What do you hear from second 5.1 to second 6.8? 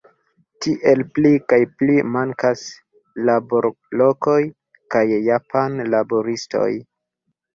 japanaj laboristoj.